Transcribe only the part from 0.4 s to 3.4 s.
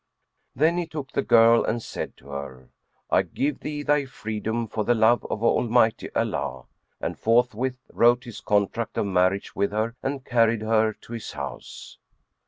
Then he took the girl and said to her, "I